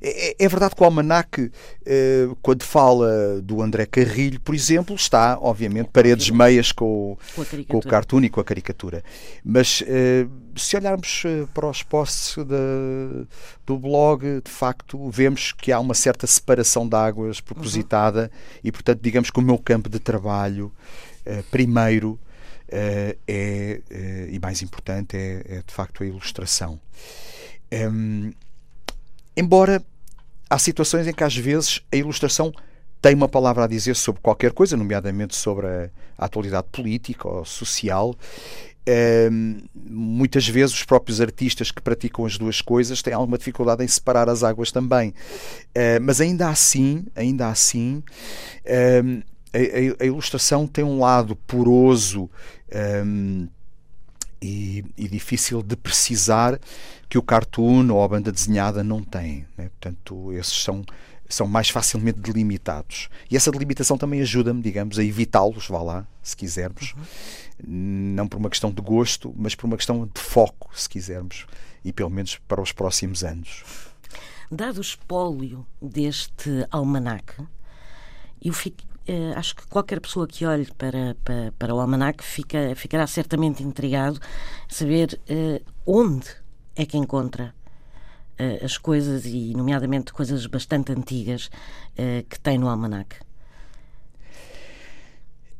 [0.00, 5.38] é, é, verdade que o almanac uh, quando fala do André Carrilho por exemplo está
[5.40, 9.04] obviamente paredes meias com, com, com o cartoon e com a caricatura.
[9.44, 11.22] Mas uh, se olharmos
[11.54, 13.26] para os posts de,
[13.64, 18.60] do blog de facto vemos que há uma certa separação de águas propositada uhum.
[18.64, 20.72] e portanto digamos que o meu campo de trabalho
[21.50, 22.18] primeiro
[22.72, 23.80] é,
[24.30, 26.80] e mais importante é, é, de facto a ilustração.
[27.72, 28.32] Um,
[29.36, 29.82] embora
[30.48, 32.52] há situações em que às vezes a ilustração
[33.00, 37.44] tem uma palavra a dizer sobre qualquer coisa, nomeadamente sobre a, a atualidade política ou
[37.44, 38.14] social.
[39.30, 43.88] Um, muitas vezes os próprios artistas que praticam as duas coisas têm alguma dificuldade em
[43.88, 45.10] separar as águas também.
[45.10, 48.02] Uh, mas ainda assim, ainda assim,
[49.04, 49.22] um,
[49.52, 52.30] a, a, ilustração tem um lado poroso
[53.04, 53.48] um,
[54.40, 56.58] e, e, difícil de precisar
[57.08, 59.46] que o cartoon ou a banda desenhada não tem.
[59.56, 59.68] Né?
[59.68, 60.84] Portanto, esses são,
[61.28, 63.08] são mais facilmente delimitados.
[63.30, 66.94] E essa delimitação também ajuda-me, digamos, a evitá-los, vá lá, se quisermos.
[66.94, 68.14] Uhum.
[68.16, 71.46] Não por uma questão de gosto, mas por uma questão de foco, se quisermos.
[71.84, 73.62] E pelo menos para os próximos anos.
[74.50, 77.42] Dado o espólio deste almanaque,
[78.44, 82.72] eu fico, Uh, acho que qualquer pessoa que olhe para, para, para o almanac fica,
[82.76, 84.20] ficará certamente intrigado
[84.68, 86.28] saber uh, onde
[86.76, 87.52] é que encontra
[88.38, 91.50] uh, as coisas, e nomeadamente coisas bastante antigas,
[92.28, 93.16] que tem no almanac.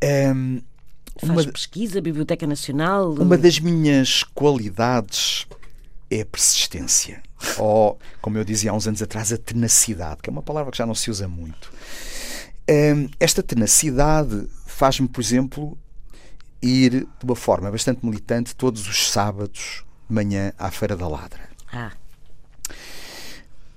[0.03, 0.63] Um, ehm,
[1.19, 3.13] Faz uma, pesquisa, Biblioteca Nacional.
[3.13, 5.47] Uma das minhas qualidades
[6.11, 7.23] é a persistência.
[7.59, 10.79] Ou, como eu dizia há uns anos atrás, a tenacidade, que é uma palavra que
[10.79, 11.71] já não se usa muito.
[13.19, 15.79] Esta tenacidade faz-me, por exemplo,
[16.63, 21.49] ir de uma forma bastante militante todos os sábados de manhã à Feira da Ladra.
[21.73, 21.93] Ah.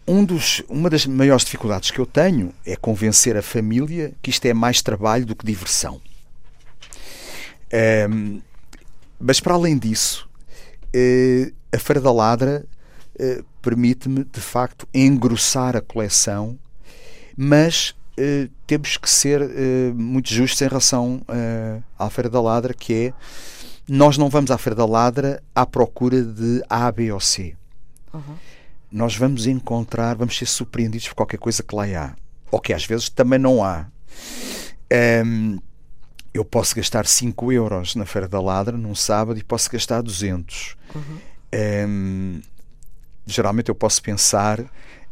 [0.08, 4.45] Um dos, uma das maiores dificuldades que eu tenho é convencer a família que isto
[4.45, 5.99] é mais trabalho do que diversão.
[8.10, 8.39] Um,
[9.19, 10.29] mas para além disso,
[10.95, 12.65] uh, a Feira da Ladra
[13.19, 16.58] uh, permite-me de facto engrossar a coleção,
[17.36, 22.73] mas uh, temos que ser uh, muito justos em relação uh, à Feira da Ladra,
[22.73, 23.13] que é
[23.88, 27.56] nós não vamos à Feira da Ladra à procura de A, B ou C.
[28.13, 28.36] Uhum.
[28.91, 32.15] Nós vamos encontrar, vamos ser surpreendidos por qualquer coisa que lá há.
[32.49, 33.88] Ou que às vezes também não há.
[35.25, 35.60] Um,
[36.34, 40.75] eu posso gastar 5 euros na Feira da Ladra num sábado e posso gastar 200.
[40.95, 41.19] Uhum.
[41.88, 42.41] Um,
[43.25, 44.63] geralmente eu posso pensar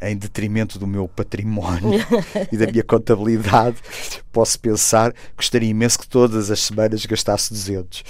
[0.02, 1.91] em detrimento do meu património
[2.52, 3.78] e da minha contabilidade,
[4.32, 8.04] posso pensar gostaria imenso que todas as semanas gastasse 200.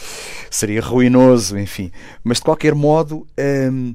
[0.49, 1.91] Seria ruinoso, enfim.
[2.23, 3.27] Mas de qualquer modo,
[3.71, 3.93] hum,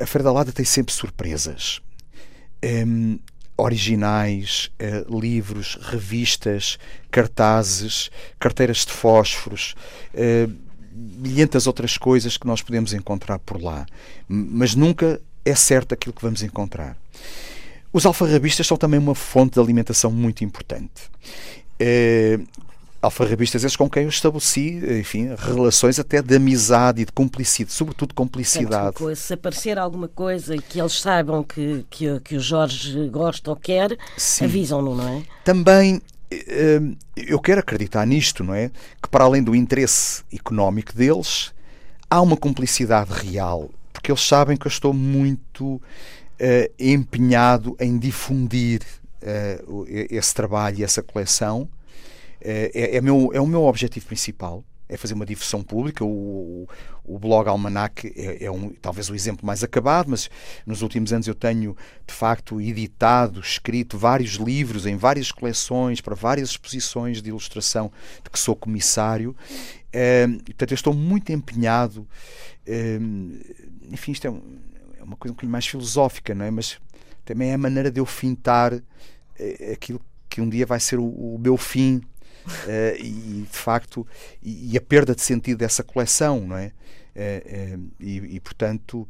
[0.00, 1.80] a Feira da Lada tem sempre surpresas.
[2.64, 3.18] Hum,
[3.58, 6.78] originais, uh, livros, revistas,
[7.10, 9.74] cartazes, carteiras de fósforos,
[10.14, 10.67] uh,
[10.98, 13.86] milhentas outras coisas que nós podemos encontrar por lá.
[14.28, 16.96] Mas nunca é certo aquilo que vamos encontrar.
[17.92, 21.10] Os alfarrabistas são também uma fonte de alimentação muito importante.
[21.80, 22.46] Uh,
[23.00, 28.14] alfarrabistas esses com quem eu estabeleci, enfim, relações até de amizade e de cumplicidade, sobretudo
[28.14, 28.96] cumplicidade.
[28.96, 33.56] Portanto, se aparecer alguma coisa que eles saibam que, que, que o Jorge gosta ou
[33.56, 33.96] quer,
[34.42, 35.22] avisam-no, não é?
[35.44, 36.02] Também
[37.16, 38.70] eu quero acreditar nisto, não é?
[39.02, 41.52] Que para além do interesse económico deles,
[42.08, 45.80] há uma cumplicidade real, porque eles sabem que eu estou muito uh,
[46.78, 48.82] empenhado em difundir
[49.22, 51.68] uh, esse trabalho e essa coleção
[52.40, 56.04] é, é, é, meu, é o meu objetivo principal é fazer uma difusão pública.
[56.04, 56.68] O, o,
[57.04, 60.30] o blog Almanac é, é um, talvez o exemplo mais acabado, mas
[60.66, 66.14] nos últimos anos eu tenho, de facto, editado, escrito vários livros em várias coleções, para
[66.14, 67.92] várias exposições de ilustração
[68.24, 69.36] de que sou comissário.
[69.92, 72.06] É, portanto, eu estou muito empenhado.
[72.66, 72.98] É,
[73.90, 74.42] enfim, isto é, um,
[74.98, 76.50] é, uma coisa um bocadinho mais filosófica, não é?
[76.50, 76.78] Mas
[77.24, 78.72] também é a maneira de eu fintar
[79.38, 82.02] é, aquilo que um dia vai ser o, o meu fim
[82.48, 84.06] uh, e de facto
[84.42, 86.72] e, e, a perda de sentido dessa coleção, não é?
[87.14, 89.08] Uh, uh, e, e, portanto,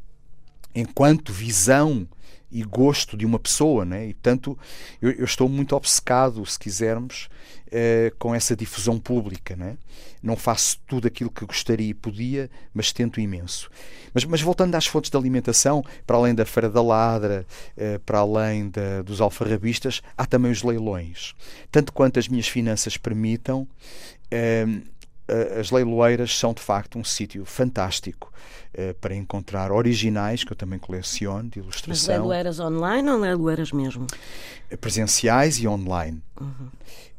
[0.75, 2.09] enquanto visão
[2.51, 4.09] e gosto de uma pessoa, né?
[4.09, 4.59] e portanto
[5.01, 7.29] eu, eu estou muito obcecado, se quisermos,
[7.71, 9.55] eh, com essa difusão pública.
[9.55, 9.77] Né?
[10.23, 13.71] Não faço tudo aquilo que gostaria e podia, mas tento imenso.
[14.15, 18.21] Mas, mas voltando às fontes de alimentação, para além da Feira da Ladra, eh, para
[18.21, 21.35] além da, dos alfarrabistas, há também os leilões.
[21.71, 23.69] Tanto quanto as minhas finanças permitam,
[24.31, 24.67] eh,
[25.59, 28.33] as leiloeiras são de facto um sítio fantástico
[28.75, 31.91] uh, para encontrar originais, que eu também coleciono, de ilustração.
[31.91, 34.07] Mas leiloeiras online ou leiloeiras mesmo?
[34.81, 36.23] Presenciais e online.
[36.41, 36.69] Uhum.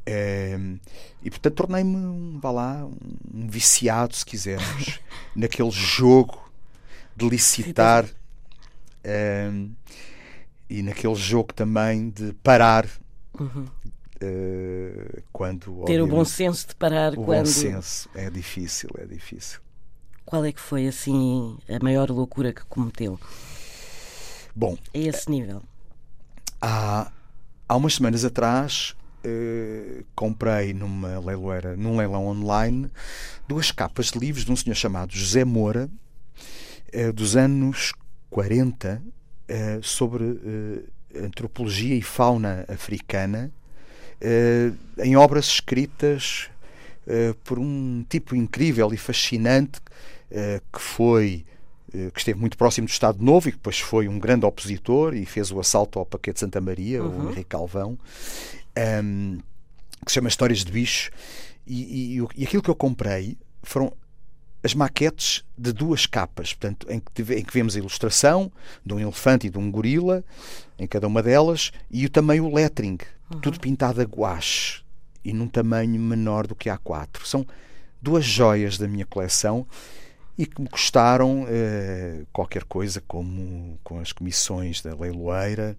[0.08, 0.80] Uh,
[1.22, 5.00] e portanto tornei-me um, vá lá, um viciado, se quisermos,
[5.36, 6.50] naquele jogo
[7.16, 9.70] de licitar uh,
[10.70, 12.88] e naquele jogo também de parar
[13.40, 13.66] uhum.
[14.22, 18.10] Uh, quando ter o bom senso de parar o quando bom senso.
[18.14, 19.62] É difícil é difícil.
[20.26, 23.18] Qual é que foi assim a maior loucura que cometeu?
[24.54, 25.64] Bom a esse nível.
[26.62, 27.10] há
[27.68, 28.94] há umas semanas atrás
[29.26, 32.92] uh, comprei numa leiloeira num leilão online
[33.48, 35.90] duas capas de livros de um senhor chamado José Moura
[36.94, 37.94] uh, dos anos
[38.30, 39.02] 40
[39.82, 40.38] sobre
[41.16, 43.52] antropologia e fauna africana
[44.98, 46.50] em obras escritas
[47.08, 49.80] uh, por um tipo incrível e fascinante
[50.32, 51.46] uh, que foi
[52.14, 55.26] que esteve muito próximo do Estado Novo e que depois foi um grande opositor e
[55.26, 57.26] fez o assalto ao Paquete de Santa Maria, uhum.
[57.26, 57.98] o Henrique Calvão, um,
[58.76, 59.38] ehm,
[60.06, 61.10] que se chama Histórias de Bicho.
[61.66, 63.92] E, e, e, aquilo que eu comprei foram
[64.64, 68.52] as maquetes de duas capas, portanto, em que, em que vemos a ilustração
[68.86, 70.24] de um elefante e de um gorila,
[70.78, 72.98] em cada uma delas, e também o lettering,
[73.34, 73.40] uhum.
[73.40, 74.82] tudo pintado a gouache
[75.24, 77.26] e num tamanho menor do que A4.
[77.26, 77.46] São
[78.02, 79.66] duas joias da minha coleção
[80.38, 85.78] e que me custaram eh, qualquer coisa como com as comissões da leiloeira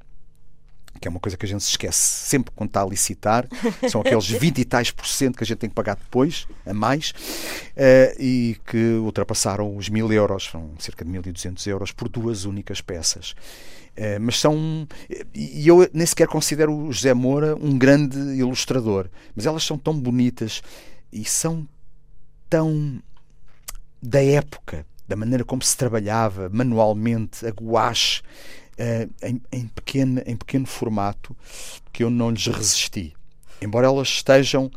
[1.00, 3.48] que é uma coisa que a gente se esquece sempre quando está a licitar,
[3.88, 6.74] são aqueles 20 e tais por cento que a gente tem que pagar depois, a
[6.74, 12.44] mais, uh, e que ultrapassaram os mil euros, são cerca de 1.200 euros por duas
[12.44, 13.34] únicas peças.
[13.96, 14.86] Uh, mas são.
[15.34, 19.98] E eu nem sequer considero o José Moura um grande ilustrador, mas elas são tão
[19.98, 20.62] bonitas
[21.12, 21.66] e são
[22.48, 23.02] tão
[24.02, 28.59] da época, da maneira como se trabalhava manualmente, a gouache, uh,
[29.22, 31.36] em, em, pequeno, em pequeno formato
[31.92, 33.14] que eu não lhes resisti.
[33.60, 34.70] Embora elas estejam,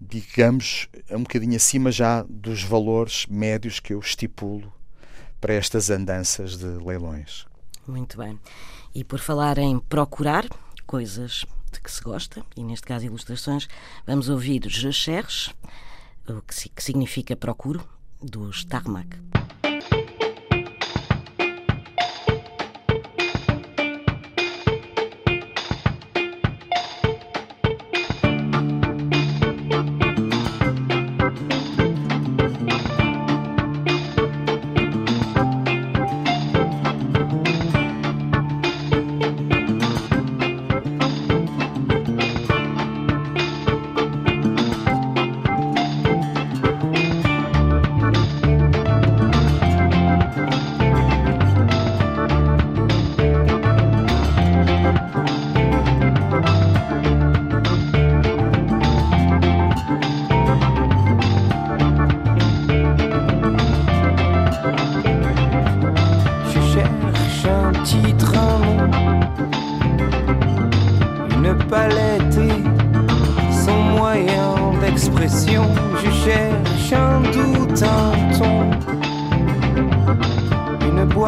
[0.00, 4.72] digamos, um bocadinho acima já dos valores médios que eu estipulo
[5.40, 7.46] para estas andanças de leilões.
[7.86, 8.38] Muito bem.
[8.94, 10.46] E por falar em procurar
[10.86, 13.68] coisas de que se gosta, e neste caso ilustrações,
[14.06, 15.50] vamos ouvir Jacherres,
[16.28, 17.86] o que, que significa procuro,
[18.20, 19.18] dos Tarmac.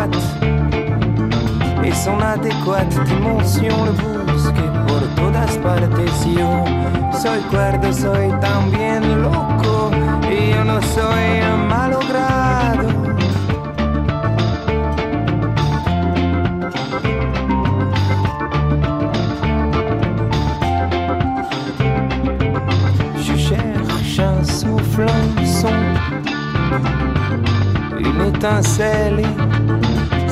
[0.07, 0.45] droite
[1.85, 6.27] et son adéquate dimension le busque por todas partes.
[6.27, 6.65] Yo
[7.21, 9.91] soy cuerdo, soy también loco
[10.31, 12.89] y yo no soy un malogrado.
[23.23, 25.69] Je cherche un souffle, un son,
[27.99, 29.23] une étincelle.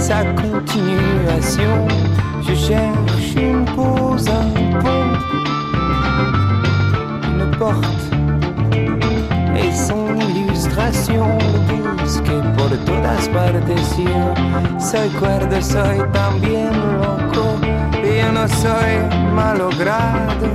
[0.02, 1.86] Sa continuation.
[2.42, 5.12] Je cherche une pause, un pont,
[7.30, 8.04] une porte
[9.56, 11.38] et son illustration.
[12.26, 14.34] que por todas partes yo
[14.78, 17.44] soy cuerdo, soy también loco.
[18.02, 18.94] Yo no soy
[19.34, 20.48] malogrado.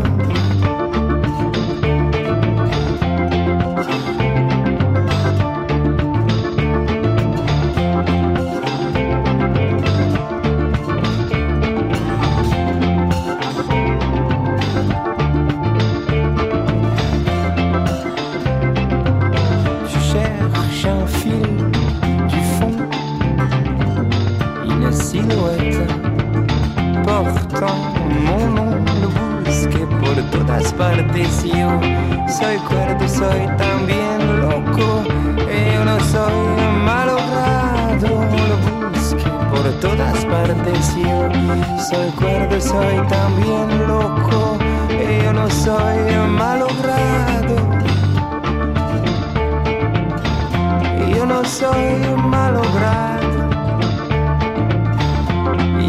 [51.48, 53.50] Soy malogrado.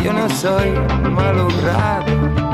[0.03, 0.71] Yo no soy
[1.11, 2.48] malogrado.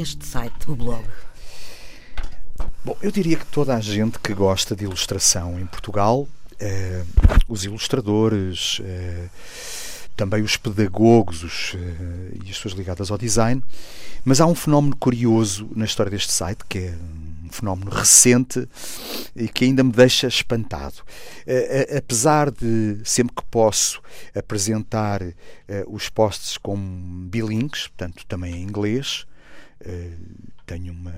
[0.00, 1.04] Este site, o blog?
[2.84, 6.26] Bom, eu diria que toda a gente que gosta de ilustração em Portugal,
[6.58, 7.02] eh,
[7.48, 9.28] os ilustradores, eh,
[10.16, 13.62] também os pedagogos os, eh, e as pessoas ligadas ao design,
[14.24, 16.94] mas há um fenómeno curioso na história deste site que é
[17.44, 18.68] um fenómeno recente
[19.34, 20.96] e que ainda me deixa espantado.
[21.46, 24.00] Uh, apesar de sempre que posso
[24.34, 25.34] apresentar uh,
[25.88, 29.26] os posts como bilingues, portanto também em inglês,
[30.66, 31.14] tenho uma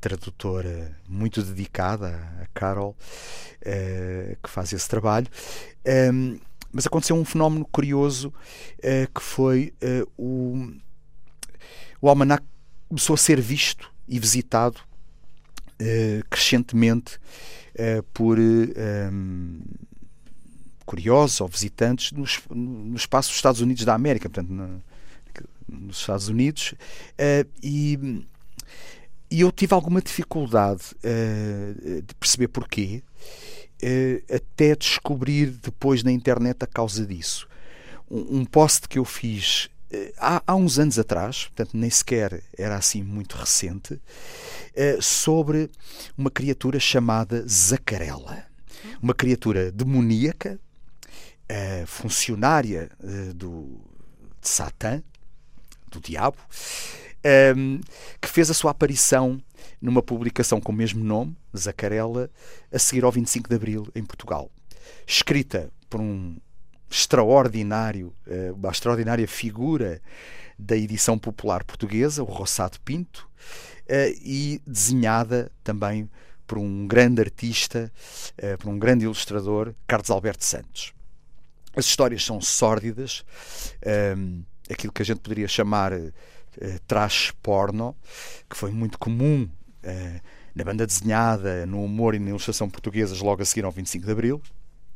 [0.00, 2.08] tradutora muito dedicada,
[2.42, 2.96] a Carol,
[4.42, 5.26] que faz esse trabalho.
[5.84, 6.38] Ehm,
[6.70, 8.32] mas aconteceu um fenómeno curioso
[9.14, 9.72] que foi
[10.18, 10.72] o,
[12.00, 12.44] o almanac
[12.88, 14.80] começou a ser visto e visitado
[16.28, 17.18] crescentemente
[18.12, 19.60] por um,
[20.84, 24.82] curiosos ou visitantes no espaço dos Estados Unidos da América, portanto,
[25.80, 28.26] nos Estados Unidos, uh, e,
[29.30, 30.82] e, eu tive alguma dificuldade
[32.06, 33.02] de perceber porquê,
[34.32, 37.48] até descobrir depois na internet a causa disso.
[38.10, 39.68] Um, um post que eu fiz
[40.18, 44.00] há, há, uns anos atrás, portanto nem sequer era assim muito recente,
[45.00, 45.70] sobre
[46.16, 48.44] uma criatura chamada Zacarela.
[49.02, 50.58] Uma criatura demoníaca
[51.86, 52.90] funcionária
[53.34, 53.80] do,
[54.40, 55.02] de Satã,
[55.94, 56.36] do diabo,
[57.56, 57.80] um,
[58.20, 59.40] que fez a sua aparição
[59.80, 62.30] numa publicação com o mesmo nome, Zacarella,
[62.72, 64.50] a seguir ao 25 de Abril, em Portugal.
[65.06, 66.36] Escrita por um
[66.90, 70.00] extraordinário, eh, uma extraordinária figura
[70.58, 73.28] da edição popular portuguesa, o Rossado Pinto,
[73.88, 76.08] eh, e desenhada também
[76.46, 77.92] por um grande artista,
[78.38, 80.92] eh, por um grande ilustrador, Carlos Alberto Santos.
[81.76, 83.24] As histórias são sórdidas,
[84.70, 85.92] aquilo que a gente poderia chamar
[86.86, 87.96] trash porno,
[88.48, 89.48] que foi muito comum
[90.54, 94.12] na banda desenhada, no humor e na ilustração portuguesas logo a seguir ao 25 de
[94.12, 94.42] Abril.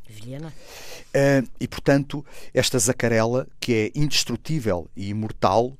[0.09, 0.49] Vilhena.
[0.49, 5.77] Uh, e, portanto, esta zacarela, que é indestrutível e imortal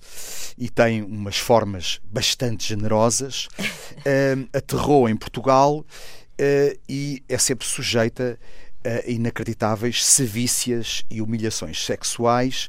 [0.57, 8.39] e tem umas formas bastante generosas, uh, aterrou em Portugal uh, e é sempre sujeita
[8.85, 12.69] a inacreditáveis sevícias e humilhações sexuais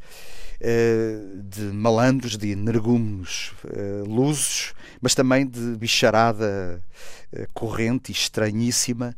[1.45, 3.53] de malandros, de energúmenos
[4.05, 6.81] lusos, mas também de bicharada
[7.53, 9.15] corrente e estranhíssima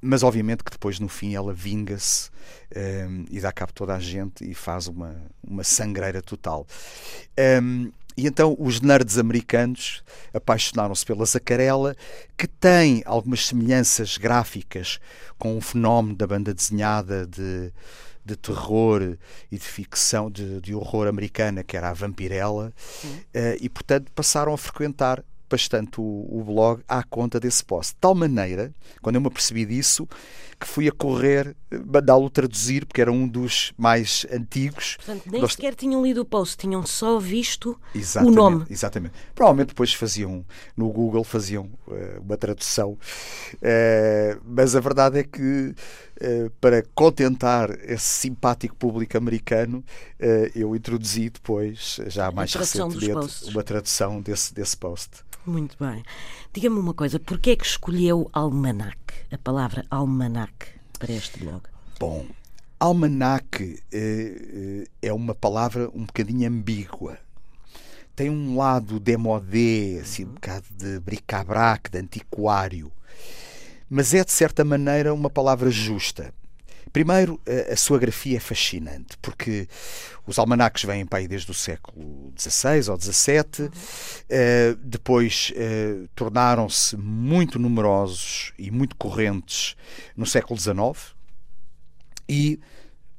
[0.00, 2.30] mas obviamente que depois no fim ela vinga-se
[3.30, 6.66] e dá cabo toda a gente e faz uma, uma sangreira total.
[7.62, 11.94] Um, e então os nerds americanos apaixonaram-se pela Zacarella,
[12.36, 14.98] que tem algumas semelhanças gráficas
[15.38, 17.70] com o fenómeno da banda desenhada de,
[18.26, 19.16] de terror
[19.50, 22.72] e de ficção, de, de horror americana, que era a Vampirella,
[23.04, 27.94] uh, e portanto passaram a frequentar bastante o, o blog à conta desse post.
[27.94, 30.08] De tal maneira, quando eu me apercebi disso,
[30.58, 34.96] que fui a correr eh, mandá-lo traduzir, porque era um dos mais antigos.
[34.96, 38.66] Portanto, nem sequer tinham lido o post, tinham só visto exatamente, o nome.
[38.70, 39.14] Exatamente.
[39.34, 40.44] Provavelmente depois faziam,
[40.76, 42.92] no Google, faziam uh, uma tradução.
[43.54, 45.74] Uh, mas a verdade é que,
[46.60, 49.84] para contentar esse simpático público americano,
[50.54, 55.24] eu introduzi depois, já mais recentemente, uma tradução desse, desse post.
[55.46, 56.02] Muito bem.
[56.52, 58.98] Diga-me uma coisa, porquê é que escolheu almanac,
[59.30, 60.52] a palavra almanac,
[60.98, 61.62] para este blog?
[62.00, 62.26] Bom,
[62.80, 67.18] almanac eh, é uma palavra um bocadinho ambígua.
[68.16, 72.90] Tem um lado demodé, assim, um bocado de bric-a-brac, de antiquário.
[73.88, 76.32] Mas é, de certa maneira, uma palavra justa.
[76.92, 79.68] Primeiro, a sua grafia é fascinante, porque
[80.26, 86.96] os almanacs vêm para aí desde o século XVI ou XVII, uh, depois uh, tornaram-se
[86.96, 89.76] muito numerosos e muito correntes
[90.16, 91.14] no século XIX
[92.28, 92.58] e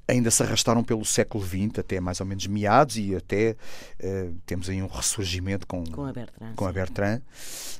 [0.08, 3.56] ainda se arrastaram pelo século XX até mais ou menos meados e até
[4.04, 7.22] uh, temos aí um ressurgimento com, com a Bertrand, com a Bertrand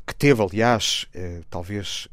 [0.06, 1.06] que teve, aliás,
[1.50, 2.08] talvez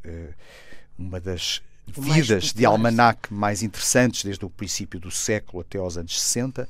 [0.99, 6.21] uma das vidas de almanac mais interessantes desde o princípio do século até aos anos
[6.21, 6.63] 60.
[6.63, 6.67] Uh,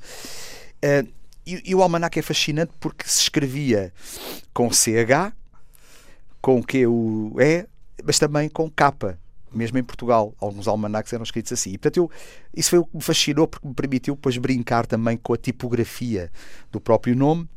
[0.81, 1.05] eh,
[1.45, 3.93] e, e, o almanac é fascinante porque se escrevia
[4.51, 5.31] com CH,
[6.41, 7.67] com QUE,
[8.03, 9.17] mas também com K,
[9.53, 10.33] mesmo em Portugal.
[10.39, 11.71] Alguns almanacs eram escritos assim.
[11.71, 12.11] E, portanto, eu,
[12.55, 16.31] isso foi o que me fascinou porque me permitiu depois brincar também com a tipografia
[16.71, 17.47] do próprio nome,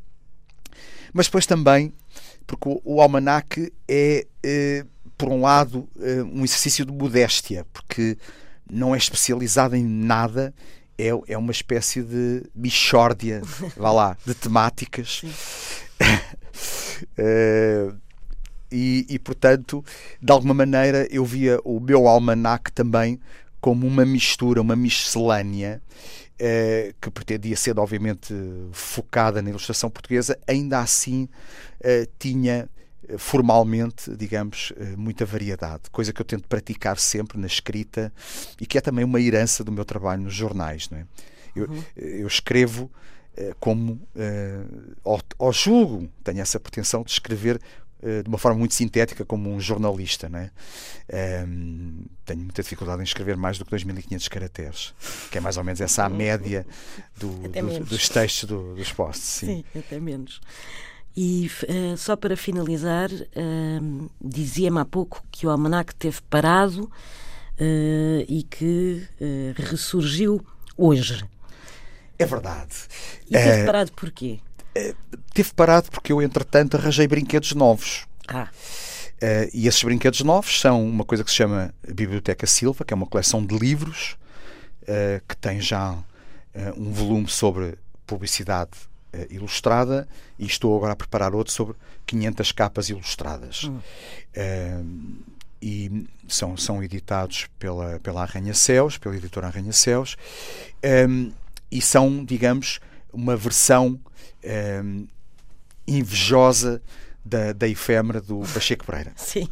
[1.14, 1.92] mas depois também
[2.46, 4.26] porque o, o almanac é.
[4.44, 8.16] Uh, por um lado, eh, um exercício de modéstia, porque
[8.70, 10.54] não é especializado em nada,
[10.96, 13.42] é, é uma espécie de bichórdia,
[13.76, 15.24] vá lá, de temáticas.
[17.18, 17.96] uh,
[18.70, 19.84] e, e, portanto,
[20.22, 23.18] de alguma maneira, eu via o meu almanac também
[23.60, 25.82] como uma mistura, uma miscelânea,
[26.34, 28.32] uh, que pretendia ser, obviamente,
[28.70, 31.28] focada na ilustração portuguesa, ainda assim
[32.18, 32.68] tinha
[33.16, 38.12] formalmente, digamos, eh, muita variedade, coisa que eu tento praticar sempre na escrita
[38.60, 40.90] e que é também uma herança do meu trabalho nos jornais.
[40.90, 41.06] Não é?
[41.54, 41.82] eu, uhum.
[41.96, 42.90] eu escrevo
[43.36, 44.00] eh, como,
[45.04, 47.60] ao, ao julgo, tenho essa pretensão de escrever
[48.22, 50.28] de uma forma muito sintética como um jornalista.
[50.28, 50.50] Não é?
[51.48, 54.94] Um, tenho muita dificuldade em escrever mais do que 2.500 caracteres,
[55.32, 56.64] que é mais ou menos essa a média
[57.16, 59.24] do, do, dos textos do, dos posts.
[59.24, 59.64] Sim.
[59.72, 60.40] sim, até menos.
[61.20, 68.24] E uh, só para finalizar, uh, dizia-me há pouco que o almanac teve parado uh,
[68.28, 69.02] e que
[69.56, 70.40] ressurgiu
[70.76, 71.24] hoje.
[72.20, 72.72] É verdade.
[73.28, 74.38] E teve parado porquê?
[75.34, 78.06] teve parado porque eu, entretanto, arranjei brinquedos novos.
[78.28, 78.48] Ah.
[79.52, 83.06] e esses brinquedos novos são uma coisa que se chama Biblioteca Silva, que é uma
[83.06, 84.16] coleção de livros
[85.26, 85.98] que tem já
[86.76, 88.70] um volume sobre publicidade
[89.30, 91.74] ilustrada e estou agora a preparar outro sobre
[92.06, 93.64] 500 capas ilustradas.
[93.64, 93.80] Hum.
[94.36, 100.16] Uh, e são, são editados pela, pela Arranha-Céus, pela editora Arranha-Céus,
[101.08, 101.32] um,
[101.70, 102.80] e são, digamos,
[103.12, 104.00] uma versão
[104.84, 105.06] um,
[105.86, 106.80] invejosa
[107.24, 109.12] da, da efêmera do Pacheco Pereira.
[109.16, 109.48] Sim.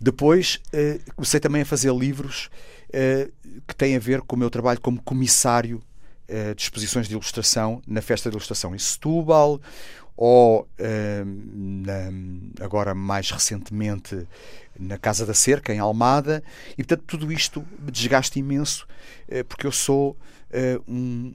[0.00, 2.50] Depois uh, comecei também a fazer livros
[2.88, 3.32] uh,
[3.66, 5.82] que têm a ver com o meu trabalho como comissário
[6.28, 9.60] uh, de exposições de ilustração na Festa de Ilustração em Setúbal,
[10.20, 14.26] ou na, agora mais recentemente
[14.76, 18.84] na Casa da Cerca, em Almada, e portanto tudo isto me desgasta imenso,
[19.48, 20.16] porque eu sou
[20.88, 21.32] um,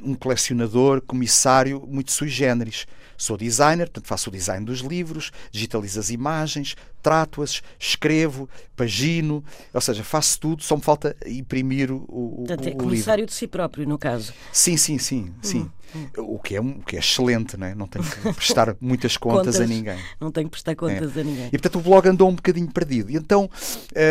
[0.00, 2.86] um colecionador, comissário muito sui generis.
[3.22, 9.80] Sou designer, portanto faço o design dos livros, digitalizo as imagens, trato-as, escrevo, pagino, ou
[9.80, 13.30] seja, faço tudo, só me falta imprimir o, o, portanto, é o comissário livro.
[13.30, 14.34] de si próprio, no caso.
[14.52, 15.70] Sim, sim, sim, sim.
[15.94, 16.34] Hum, hum.
[16.34, 17.76] O, que é, o que é excelente, não é?
[17.76, 20.00] Não tenho que prestar muitas contas, contas, a ninguém.
[20.20, 21.20] Não tenho que prestar contas é.
[21.20, 21.46] a ninguém.
[21.46, 23.08] E portanto o blog andou um bocadinho perdido.
[23.08, 23.48] E então.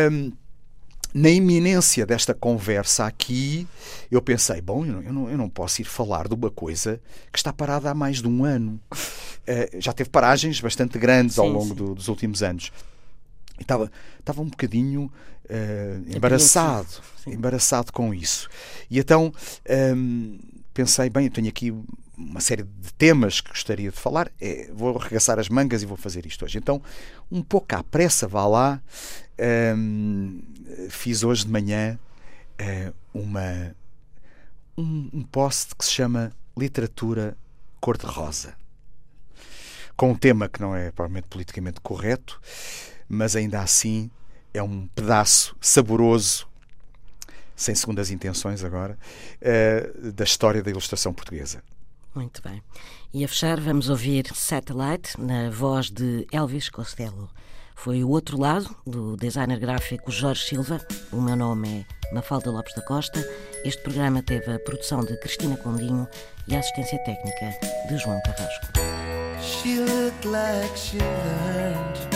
[0.09, 0.31] Hum,
[1.13, 3.67] na iminência desta conversa aqui,
[4.09, 7.01] eu pensei: bom, eu não, eu não, posso ir falar de uma coisa
[7.31, 8.79] que está parada há mais de um ano.
[8.91, 12.71] Uh, já teve paragens bastante grandes sim, ao longo do, dos últimos anos.
[13.59, 15.11] E estava, estava um bocadinho
[15.45, 16.87] uh, embaraçado,
[17.27, 18.49] embaraçado com isso.
[18.89, 19.33] E então
[19.95, 20.39] um,
[20.73, 21.73] pensei: bem, eu tenho aqui
[22.17, 24.31] uma série de temas que gostaria de falar.
[24.39, 26.57] É, vou arregaçar as mangas e vou fazer isto hoje.
[26.57, 26.81] Então,
[27.31, 28.81] um pouco à pressa, vá lá.
[29.41, 30.39] Um,
[30.89, 31.99] fiz hoje de manhã
[32.59, 33.75] uh, uma,
[34.77, 37.35] um, um post que se chama Literatura
[37.79, 38.53] Cor-de-Rosa.
[39.97, 42.39] Com um tema que não é provavelmente politicamente correto,
[43.09, 44.11] mas ainda assim
[44.53, 46.47] é um pedaço saboroso,
[47.55, 48.97] sem segundas intenções agora,
[49.41, 51.63] uh, da história da ilustração portuguesa.
[52.13, 52.61] Muito bem.
[53.13, 57.29] E a fechar, vamos ouvir Satellite na voz de Elvis Costello.
[57.75, 60.79] Foi o outro lado do designer gráfico Jorge Silva.
[61.11, 63.19] O meu nome é Mafalda Lopes da Costa.
[63.63, 66.07] Este programa teve a produção de Cristina Condinho
[66.47, 67.53] e a assistência técnica
[67.87, 68.67] de João Carrasco.
[69.41, 72.11] She looked like she learned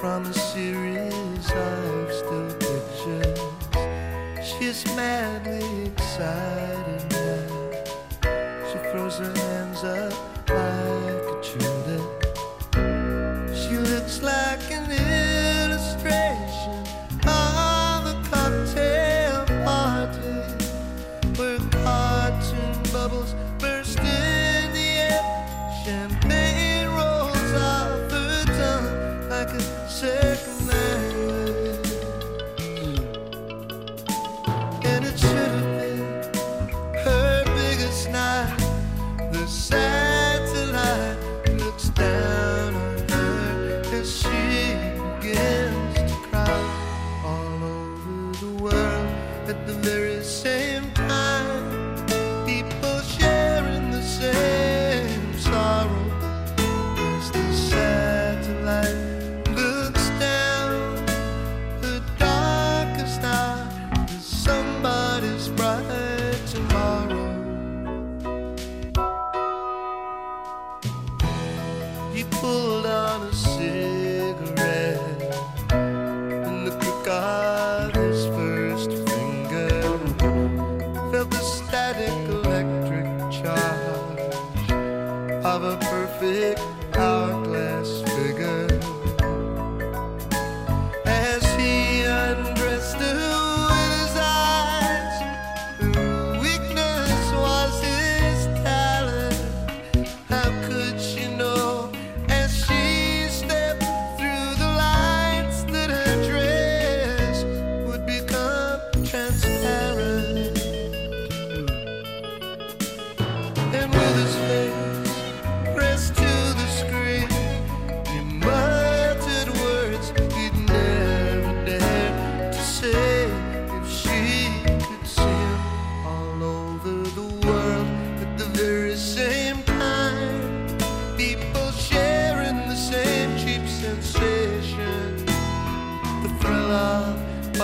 [0.00, 3.38] from a series of still pictures.
[4.42, 7.70] She's madly excited now.
[8.70, 10.09] She throws her hands up
[30.02, 30.59] like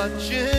[0.07, 0.56] of